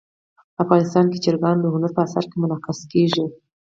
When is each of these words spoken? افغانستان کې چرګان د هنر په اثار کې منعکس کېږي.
افغانستان 0.63 1.05
کې 1.11 1.21
چرګان 1.25 1.57
د 1.59 1.65
هنر 1.73 1.91
په 1.95 2.01
اثار 2.05 2.25
کې 2.29 2.37
منعکس 2.41 2.79
کېږي. 2.91 3.25